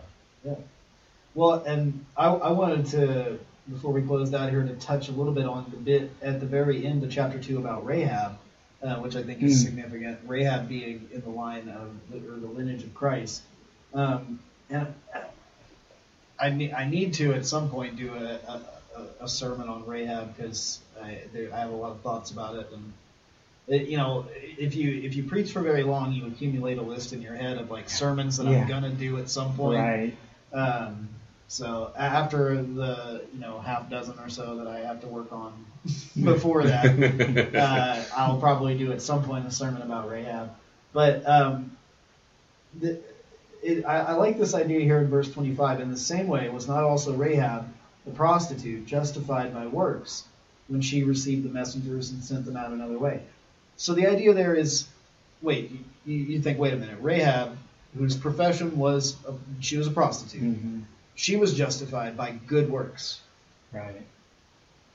[1.34, 3.38] Well, and I, I wanted to,
[3.70, 6.46] before we closed out here, to touch a little bit on the bit at the
[6.46, 8.36] very end of chapter two about Rahab,
[8.82, 9.66] uh, which I think is Hmm.
[9.66, 10.18] significant.
[10.26, 13.42] Rahab being in the line of the, or the lineage of Christ,
[13.94, 14.40] um,
[14.70, 14.86] and
[16.40, 18.60] I need I need to at some point do a, a,
[18.96, 21.20] a- a sermon on Rahab because I,
[21.52, 22.92] I have a lot of thoughts about it and.
[23.68, 27.12] It, you know, if you if you preach for very long, you accumulate a list
[27.12, 28.62] in your head of like sermons that Yeah.
[28.62, 29.78] I'm gonna do at some point.
[29.78, 30.16] Right.
[30.52, 31.08] Um,
[31.52, 35.52] so after the you know half dozen or so that I have to work on
[36.24, 40.50] before that, uh, I'll probably do at some point a sermon about Rahab.
[40.94, 41.76] But um,
[42.80, 42.98] the,
[43.62, 45.80] it, I, I like this idea here in verse 25.
[45.80, 47.70] In the same way, was not also Rahab
[48.06, 50.24] the prostitute justified by works
[50.68, 53.24] when she received the messengers and sent them out another way?
[53.76, 54.86] So the idea there is,
[55.42, 55.70] wait,
[56.06, 57.58] you, you think, wait a minute, Rahab
[57.98, 60.40] whose profession was a, she was a prostitute.
[60.40, 60.80] hmm
[61.14, 63.20] She was justified by good works.
[63.72, 64.02] Right.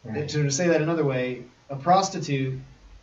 [0.04, 0.30] To, Right.
[0.30, 2.60] to say that another way, a prostitute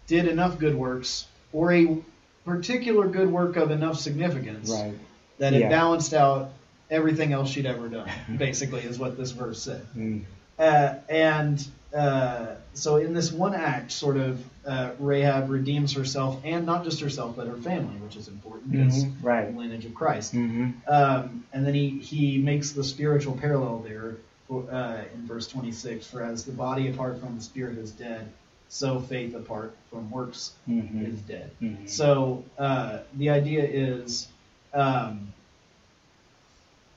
[0.07, 1.99] did enough good works or a
[2.45, 4.95] particular good work of enough significance Right.
[5.39, 5.69] that it Yeah.
[5.69, 6.51] balanced out
[6.91, 8.09] everything else she'd ever done.
[8.37, 9.87] basically, is what this verse said.
[9.97, 10.23] Mm.
[10.59, 16.66] Uh, and uh, so, in this one act, sort of, uh, Rahab redeems herself, and
[16.66, 19.14] not just herself, but her family, which is important because Mhm.
[19.22, 19.53] Right.
[19.53, 20.32] the lineage of Christ.
[20.32, 24.16] hmm Um, and then he, he makes the spiritual parallel there
[24.49, 28.32] for, uh, in verse 26 For as the body apart from the spirit is dead,
[28.68, 31.51] so faith apart from works hmm is dead.
[31.61, 34.26] hmm So uh, the idea is
[34.72, 35.32] um,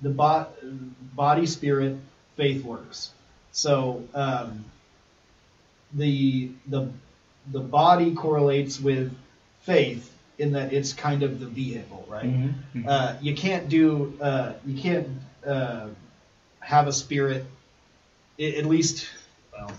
[0.01, 0.47] the bo-
[1.15, 1.97] body, spirit,
[2.35, 3.11] faith works.
[3.51, 4.65] So um,
[5.93, 6.91] the the
[7.51, 9.15] the body correlates with
[9.61, 12.25] faith in that it's kind of the vehicle, right?
[12.25, 12.51] hmm
[12.87, 15.07] Uh, you can't do uh, you can't
[15.45, 15.87] uh,
[16.59, 17.45] have a spirit
[18.39, 19.07] i- at least
[19.53, 19.71] well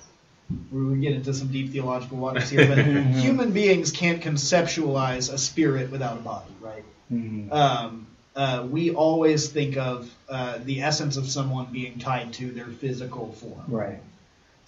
[0.73, 2.79] we get into some deep theological waters here but
[3.25, 6.85] human beings can't conceptualize a spirit without a body right?
[7.09, 8.07] Hmm um,
[8.37, 13.33] uh, we always think of uh, the essence of someone being tied to their physical
[13.33, 13.65] form.
[13.67, 13.99] Right.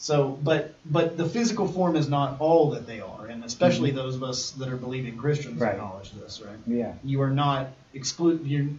[0.02, 4.16] So, but but the physical form is not all that they are, and especially those
[4.16, 5.72] of us that are believing Christians Right.
[5.72, 6.56] acknowledge this, right?
[6.66, 6.94] Yeah.
[7.04, 8.46] You are not exclude.
[8.46, 8.76] You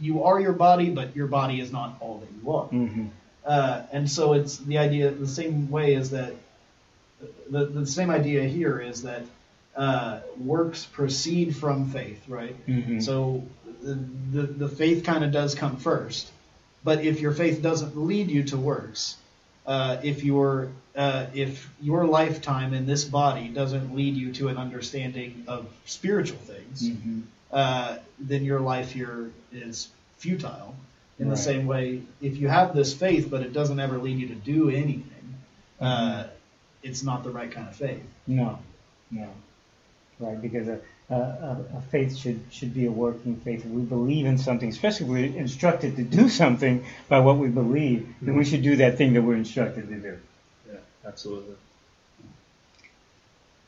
[0.00, 2.66] you are your body, but your body is not all that you are.
[2.66, 3.06] hmm
[3.46, 5.10] Uh, and so it's the idea.
[5.12, 6.34] The same way is that
[7.50, 9.22] the the same idea here is that
[9.76, 12.56] uh, works proceed from faith, right?
[12.66, 13.44] hmm So
[13.82, 13.94] the
[14.32, 16.32] the, the faith kind of does come first,
[16.82, 19.16] but if your faith doesn't lead you to works,
[19.66, 24.56] uh, if your uh, if your lifetime in this body doesn't lead you to an
[24.56, 27.20] understanding of spiritual things, hmm
[27.52, 29.88] uh, then your life here is
[30.18, 30.76] futile.
[31.18, 31.36] In Right.
[31.36, 34.34] the same way, if you have this faith but it doesn't ever lead you to
[34.36, 35.34] do anything,
[35.80, 36.24] uh,
[36.82, 38.02] it's not the right kind of faith.
[38.26, 38.58] No.
[39.10, 39.28] No.
[40.20, 40.40] Right.
[40.40, 40.68] Because
[41.10, 41.18] a, a,
[41.74, 43.64] a a faith should should be a working faith.
[43.64, 47.48] If we believe in something, especially if we're instructed to do something by what we
[47.48, 50.18] believe, then we should do that thing that we're instructed to do.
[50.68, 51.56] Yeah, absolutely.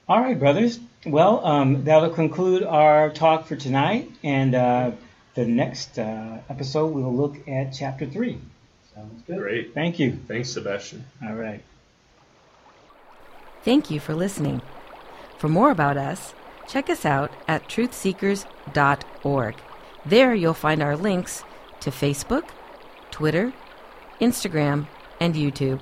[0.08, 0.78] All right, brothers.
[1.06, 4.10] Well, um, that'll conclude our talk for tonight.
[4.22, 4.90] And uh,
[5.34, 8.38] the next uh, episode, we'll look at chapter 3.
[8.94, 9.38] Sounds good.
[9.38, 9.74] Great.
[9.74, 10.18] Thank you.
[10.28, 11.04] Thanks, Sebastian.
[11.24, 11.62] All right.
[13.64, 14.60] Thank you for listening.
[15.38, 16.34] For more about us,
[16.68, 19.56] check us out at truthseekers.org.
[20.04, 21.44] There you'll find our links
[21.80, 22.48] to Facebook,
[23.10, 23.52] Twitter,
[24.20, 24.86] Instagram,
[25.20, 25.80] and YouTube.